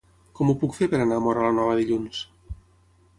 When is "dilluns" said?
1.81-2.23